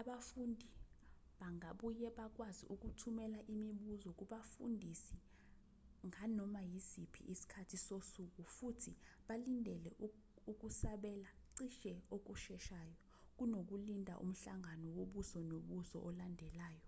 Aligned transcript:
abafunda 0.00 0.66
bangabuye 1.40 2.06
bakwazi 2.18 2.64
ukuthumela 2.74 3.40
imibuzo 3.54 4.08
kubafundisi 4.18 5.14
nganoma 6.06 6.60
isiphi 6.78 7.20
isikhathi 7.32 7.76
sosuku 7.86 8.42
futhi 8.56 8.92
balindele 9.26 9.90
ukusabela 10.52 11.30
cishe 11.54 11.92
okusheshayo 12.16 12.96
kunokulinda 13.36 14.14
umhlangano 14.24 14.86
wobuso 14.96 15.38
nobuso 15.50 15.96
olandelayo 16.08 16.84